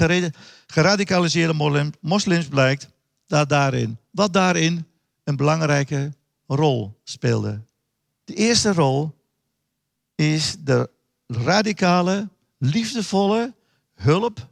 [0.66, 2.88] geradicaliseerde moslims blijkt
[3.26, 4.86] dat daarin, wat daarin
[5.24, 6.12] een belangrijke
[6.46, 7.62] rol speelde.
[8.24, 9.14] De eerste rol
[10.14, 10.90] is de
[11.26, 12.28] radicale,
[12.58, 13.54] liefdevolle
[13.94, 14.50] hulp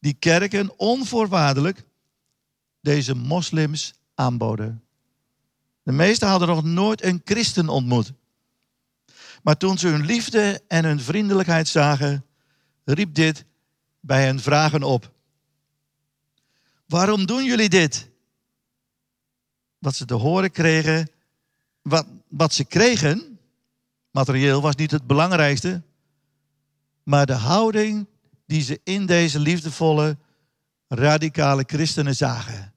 [0.00, 1.84] die kerken onvoorwaardelijk
[2.80, 4.82] deze moslims aanboden.
[5.82, 8.12] De meesten hadden nog nooit een christen ontmoet.
[9.42, 12.24] Maar toen ze hun liefde en hun vriendelijkheid zagen,
[12.84, 13.44] riep dit
[14.00, 15.12] bij hen vragen op.
[16.86, 18.08] Waarom doen jullie dit?
[19.78, 21.10] Wat ze te horen kregen,
[21.88, 23.38] wat, wat ze kregen,
[24.10, 25.82] materieel was niet het belangrijkste,
[27.02, 28.06] maar de houding
[28.46, 30.16] die ze in deze liefdevolle,
[30.88, 32.72] radicale christenen zagen.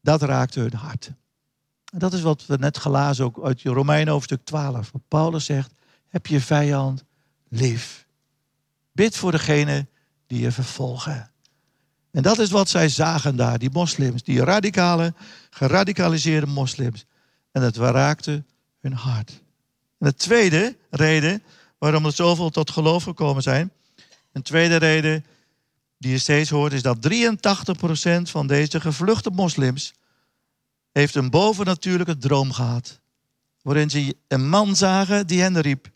[0.00, 1.12] Dat raakte hun hart.
[1.92, 4.90] En dat is wat we net gelazen ook uit Romeinen hoofdstuk 12.
[4.92, 5.72] Waar Paulus zegt,
[6.08, 7.04] heb je vijand
[7.48, 8.06] lief.
[8.92, 9.86] Bid voor degene
[10.26, 11.30] die je vervolgen.
[12.10, 15.14] En dat is wat zij zagen daar, die moslims, die radicale,
[15.50, 17.06] geradicaliseerde moslims.
[17.56, 18.44] En het raakte
[18.80, 19.30] hun hart.
[19.98, 21.42] En de tweede reden
[21.78, 23.72] waarom er zoveel tot geloof gekomen zijn,
[24.32, 25.24] een tweede reden
[25.98, 29.94] die je steeds hoort, is dat 83% van deze gevluchte moslims
[30.92, 33.00] heeft een bovennatuurlijke droom gehad.
[33.62, 35.90] Waarin ze een man zagen die hen riep.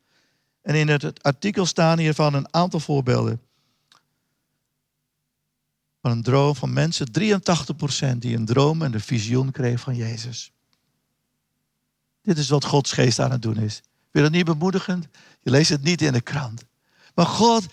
[0.63, 3.41] En in het artikel staan hiervan een aantal voorbeelden.
[6.01, 7.07] Van een droom van mensen,
[8.15, 10.53] 83% die een droom en een visioen kreeg van Jezus.
[12.23, 13.81] Dit is wat Gods geest aan het doen is.
[14.11, 15.07] Wil het niet bemoedigend?
[15.43, 16.65] Je leest het niet in de krant.
[17.15, 17.67] Maar God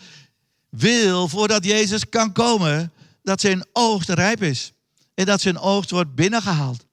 [0.69, 2.91] wil, voordat Jezus kan komen,
[3.23, 4.73] dat zijn oogst rijp is.
[5.13, 6.85] En dat zijn oogst wordt binnengehaald.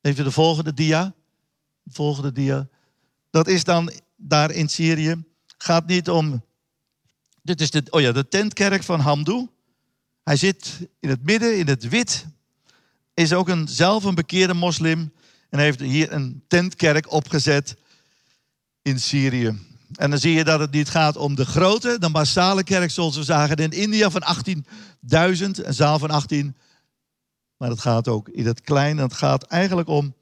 [0.00, 1.14] Even de volgende dia.
[1.82, 2.68] De volgende dia.
[3.30, 5.24] Dat is dan daar in Syrië.
[5.58, 6.44] Gaat niet om.
[7.42, 9.48] Dit is de, oh ja, de tentkerk van Hamdou.
[10.22, 12.26] Hij zit in het midden, in het wit.
[13.14, 15.12] Is ook een, zelf een bekeerde moslim.
[15.54, 17.76] En heeft hier een tentkerk opgezet
[18.82, 19.58] in Syrië.
[19.92, 23.16] En dan zie je dat het niet gaat om de grote, de massale kerk zoals
[23.16, 24.56] we zagen in India van 18.000,
[25.10, 26.56] een zaal van 18.
[27.56, 29.02] Maar het gaat ook in het kleine.
[29.02, 30.14] Het gaat eigenlijk om,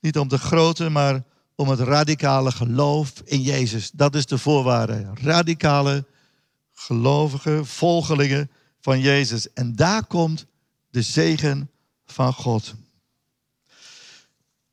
[0.00, 1.22] niet om de grote, maar
[1.54, 3.90] om het radicale geloof in Jezus.
[3.90, 5.10] Dat is de voorwaarde.
[5.14, 6.06] Radicale,
[6.72, 9.52] gelovige volgelingen van Jezus.
[9.52, 10.46] En daar komt
[10.90, 11.70] de zegen
[12.06, 12.74] van God.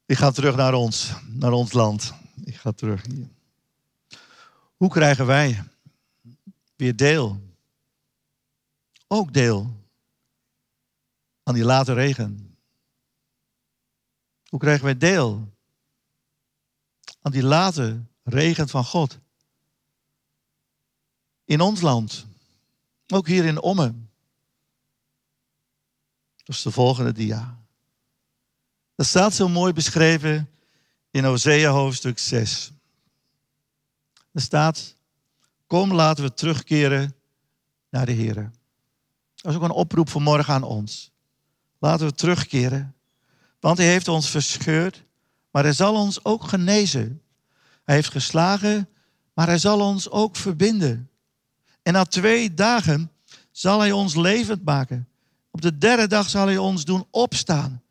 [0.08, 2.13] Ik ga terug naar ons, naar ons land.
[2.43, 3.28] Ik ga terug hier.
[4.78, 5.63] Hoe krijgen wij
[6.76, 7.41] weer deel?
[9.08, 9.76] Ook deel
[11.43, 12.58] aan die late regen.
[14.50, 15.48] Hoe krijgen wij deel
[17.22, 19.20] aan die late regen van God?
[21.46, 22.26] In ons land,
[23.08, 24.10] ook hier in Ommen.
[26.36, 27.57] Dat is de volgende dia.
[28.98, 30.50] Dat staat zo mooi beschreven
[31.12, 32.72] in Hosea hoofdstuk 6.
[34.32, 34.96] Er staat,
[35.68, 37.16] kom laten we terugkeren
[37.90, 38.52] naar de Heer.
[39.36, 41.12] Dat is ook een oproep vanmorgen aan ons.
[41.80, 42.96] Laten we terugkeren.
[43.60, 45.04] Want hij heeft ons verscheurd,
[45.52, 47.22] maar hij zal ons ook genezen.
[47.84, 48.90] Hij heeft geslagen,
[49.34, 51.10] maar hij zal ons ook verbinden.
[51.82, 53.12] En na twee dagen
[53.52, 55.08] zal hij ons levend maken.
[55.52, 57.82] Op de derde dag zal hij ons doen opstaan.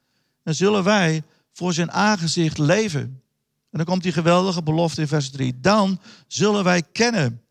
[0.46, 3.22] Dan zullen wij voor zijn aangezicht leven.
[3.70, 5.60] En dan komt die geweldige belofte in vers 3.
[5.60, 7.42] Dan zullen wij kennen.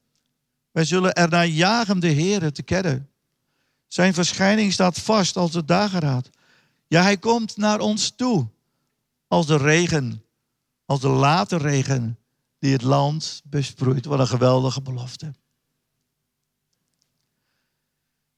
[0.71, 3.09] Wij zullen ernaar jagen de Heer te kennen.
[3.87, 6.29] Zijn verschijning staat vast als de dageraad.
[6.87, 8.47] Ja, hij komt naar ons toe.
[9.27, 10.23] Als de regen,
[10.85, 12.17] als de late regen
[12.59, 14.05] die het land besproeit.
[14.05, 15.33] Wat een geweldige belofte.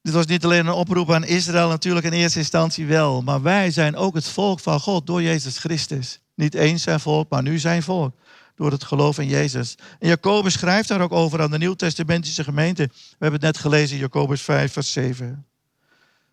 [0.08, 3.22] Dit was niet alleen een oproep aan Israël, natuurlijk in eerste instantie wel.
[3.22, 6.20] Maar wij zijn ook het volk van God door Jezus Christus.
[6.34, 8.14] Niet eens zijn volk, maar nu zijn volk.
[8.54, 9.74] Door het geloof in Jezus.
[9.98, 12.82] En Jacobus schrijft daar ook over aan de Nieuw-Testamentische gemeente.
[12.92, 15.46] We hebben het net gelezen in Jacobus 5, vers 7.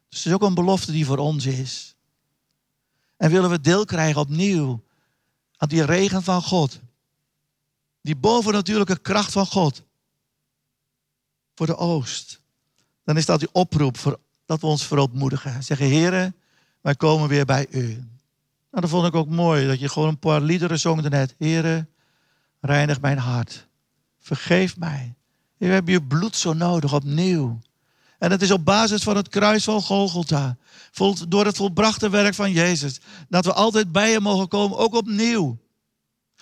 [0.09, 1.95] Dus het is ook een belofte die voor ons is.
[3.17, 4.83] En willen we deel krijgen opnieuw
[5.57, 6.79] aan die regen van God.
[8.01, 9.83] Die bovennatuurlijke kracht van God.
[11.55, 12.43] Voor de oost.
[13.05, 15.63] Dan is dat die oproep voor, dat we ons verootmoedigen.
[15.63, 16.35] Zeggen, heren,
[16.81, 17.85] wij komen weer bij u.
[18.71, 21.35] Nou, dat vond ik ook mooi, dat je gewoon een paar liederen zong net.
[21.37, 21.89] Heren,
[22.59, 23.67] reinig mijn hart.
[24.19, 25.15] Vergeef mij.
[25.57, 27.59] We hebben je bloed zo nodig opnieuw.
[28.19, 30.57] En het is op basis van het kruis van Golgotha.
[31.27, 32.99] Door het volbrachte werk van Jezus.
[33.29, 35.57] Dat we altijd bij hem mogen komen, ook opnieuw.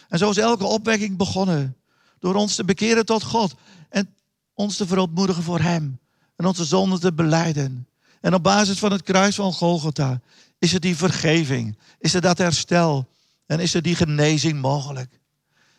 [0.10, 1.78] En zo is elke opwekking begonnen.
[2.20, 3.54] Door ons te bekeren tot God.
[3.90, 4.16] En
[4.54, 6.00] ons te verontmoedigen voor hem.
[6.36, 7.88] En onze zonden te beleiden.
[8.22, 10.22] En op basis van het kruis van Golgotha
[10.60, 11.78] is er die vergeving?
[12.00, 13.08] Is er dat herstel?
[13.46, 15.20] En is er die genezing mogelijk?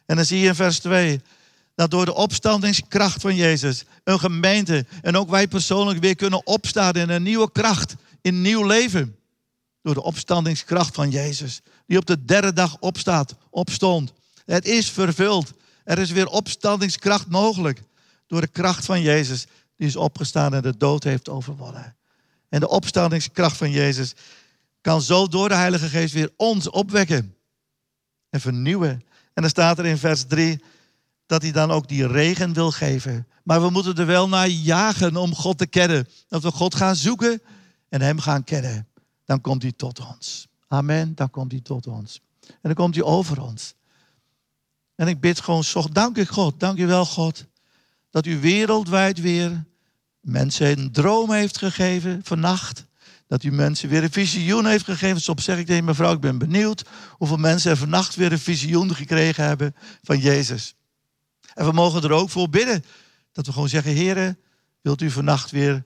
[0.06, 1.20] En dan zie je in vers 2
[1.74, 6.94] dat door de opstandingskracht van Jezus een gemeente en ook wij persoonlijk weer kunnen opstaan
[6.94, 9.16] in een nieuwe kracht, in nieuw leven.
[9.82, 14.12] Door de opstandingskracht van Jezus, die op de derde dag opstaat, opstond.
[14.44, 15.52] Het is vervuld.
[15.84, 17.82] Er is weer opstandingskracht mogelijk.
[18.26, 19.46] Door de kracht van Jezus,
[19.76, 21.96] die is opgestaan en de dood heeft overwonnen.
[22.48, 24.14] En de opstandingskracht van Jezus
[24.80, 27.36] kan zo door de Heilige Geest weer ons opwekken
[28.30, 29.02] en vernieuwen.
[29.34, 30.62] En dan staat er in vers 3
[31.26, 33.26] dat hij dan ook die regen wil geven.
[33.42, 36.08] Maar we moeten er wel naar jagen om God te kennen.
[36.28, 37.42] Dat we God gaan zoeken
[37.88, 38.88] en Hem gaan kennen.
[39.24, 40.48] Dan komt hij tot ons.
[40.68, 42.20] Amen, dan komt hij tot ons.
[42.48, 43.74] En dan komt hij over ons.
[44.94, 47.44] En ik bid gewoon, dank u God, dank u wel God,
[48.14, 49.64] dat u wereldwijd weer
[50.20, 52.84] mensen een droom heeft gegeven vannacht.
[53.26, 55.20] Dat u mensen weer een visioen heeft gegeven.
[55.20, 58.94] Soms zeg ik tegen mevrouw, ik ben benieuwd hoeveel mensen er vannacht weer een visioen
[58.94, 60.74] gekregen hebben van Jezus.
[61.54, 62.84] En we mogen er ook voor bidden.
[63.32, 64.38] Dat we gewoon zeggen, heren,
[64.80, 65.84] wilt u vannacht weer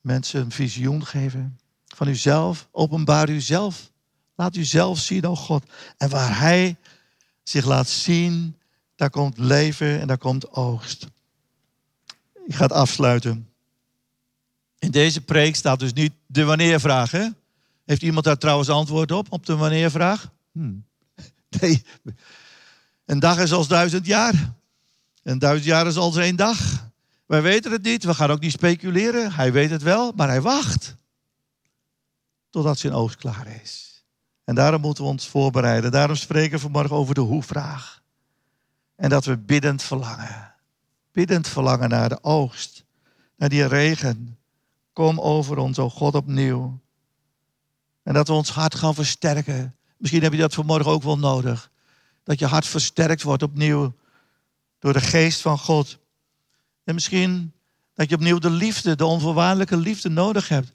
[0.00, 1.58] mensen een visioen geven
[1.94, 2.68] van uzelf?
[2.70, 3.90] Openbaar uzelf.
[4.34, 5.64] Laat u zelf zien, oh God.
[5.96, 6.76] En waar Hij
[7.42, 8.56] zich laat zien,
[8.96, 11.12] daar komt leven en daar komt oogst.
[12.46, 13.48] Ik ga het afsluiten.
[14.78, 17.10] In deze preek staat dus niet de wanneervraag.
[17.10, 17.28] Hè?
[17.84, 20.30] Heeft iemand daar trouwens antwoord op, op de wanneervraag?
[20.52, 20.84] Hmm.
[21.60, 21.84] Nee.
[23.04, 24.54] Een dag is als duizend jaar.
[25.22, 26.90] Een duizend jaar is als één dag.
[27.26, 29.32] Wij weten het niet, we gaan ook niet speculeren.
[29.32, 30.96] Hij weet het wel, maar hij wacht.
[32.50, 34.04] Totdat zijn oogst klaar is.
[34.44, 35.90] En daarom moeten we ons voorbereiden.
[35.90, 38.02] Daarom spreken we vanmorgen over de hoe-vraag.
[38.96, 40.53] En dat we biddend verlangen.
[41.14, 42.84] Biddend verlangen naar de oogst.
[43.36, 44.38] Naar die regen.
[44.92, 46.80] Kom over ons, o God, opnieuw.
[48.02, 49.76] En dat we ons hart gaan versterken.
[49.96, 51.70] Misschien heb je dat vanmorgen ook wel nodig.
[52.22, 53.94] Dat je hart versterkt wordt opnieuw
[54.78, 55.98] door de geest van God.
[56.84, 57.52] En misschien
[57.94, 60.72] dat je opnieuw de liefde, de onvoorwaardelijke liefde nodig hebt.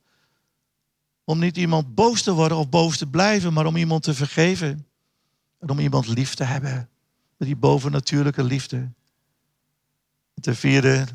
[1.23, 4.85] Om niet iemand boos te worden of boos te blijven, maar om iemand te vergeven.
[5.59, 6.89] En om iemand lief te hebben.
[7.37, 8.91] Met die bovennatuurlijke liefde.
[10.39, 11.07] En ten vierde,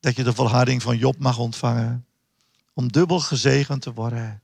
[0.00, 2.06] dat je de volharding van Job mag ontvangen.
[2.74, 4.42] Om dubbel gezegend te worden.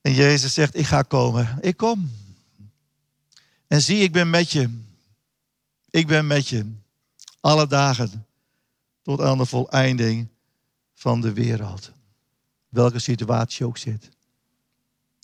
[0.00, 1.58] En Jezus zegt, ik ga komen.
[1.60, 2.10] Ik kom.
[3.66, 4.78] En zie, ik ben met je.
[5.90, 6.72] Ik ben met je.
[7.40, 8.26] Alle dagen.
[9.02, 10.28] Tot aan de voleinding
[10.94, 11.92] van de wereld.
[12.68, 14.08] Welke situatie ook zit.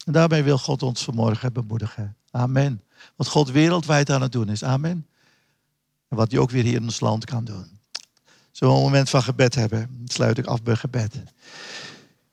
[0.05, 2.17] En daarbij wil God ons vanmorgen bemoedigen.
[2.31, 2.83] Amen.
[3.17, 4.65] Wat God wereldwijd aan het doen is.
[4.65, 5.07] Amen.
[6.17, 7.79] Wat hij ook weer hier in ons land kan doen.
[8.51, 10.03] Zullen we een moment van gebed hebben?
[10.05, 11.23] Sluit ik af bij gebed.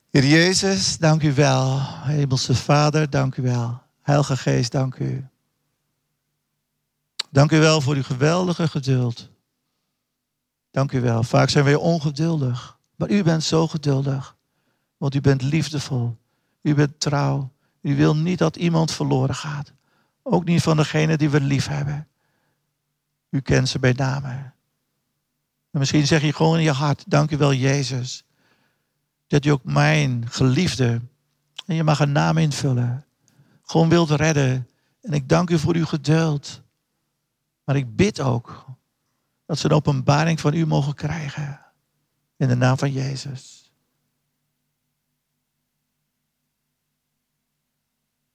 [0.09, 1.79] Heer Jezus, dank u wel.
[1.81, 3.81] Hemelse Vader, dank u wel.
[4.01, 5.27] Heilige Geest, dank u.
[7.29, 9.29] Dank u wel voor uw geweldige geduld.
[10.71, 11.23] Dank u wel.
[11.23, 12.77] Vaak zijn wij ongeduldig.
[12.95, 14.35] Maar u bent zo geduldig.
[14.97, 16.17] Want u bent liefdevol.
[16.61, 17.51] U bent trouw.
[17.81, 19.71] U wil niet dat iemand verloren gaat.
[20.23, 22.07] Ook niet van degene die we lief hebben.
[23.33, 24.27] U kent ze bij name.
[25.71, 28.25] En misschien zeg je gewoon in je hart, dank u wel Jezus.
[29.27, 31.01] Dat u ook mijn geliefde,
[31.65, 33.05] en je mag een naam invullen,
[33.63, 34.69] gewoon wilt redden.
[35.01, 36.61] En ik dank u voor uw geduld.
[37.63, 38.65] Maar ik bid ook
[39.45, 41.59] dat ze een openbaring van u mogen krijgen.
[42.37, 43.71] In de naam van Jezus.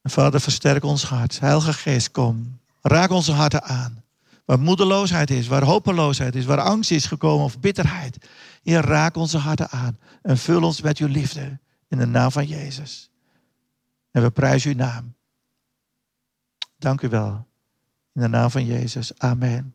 [0.03, 1.41] Vader, versterk ons hart.
[1.41, 2.61] Heilige Geest, kom.
[2.83, 4.03] Raak onze harten aan.
[4.49, 8.29] Waar moedeloosheid is, waar hopeloosheid is, waar angst is gekomen of bitterheid.
[8.63, 9.99] Heer, raak onze harten aan.
[10.23, 11.59] En vul ons met uw liefde.
[11.89, 13.11] In de naam van Jezus.
[14.11, 15.15] En we prijzen uw naam.
[16.79, 17.47] Dank u wel.
[18.15, 19.19] In de naam van Jezus.
[19.19, 19.75] Amen.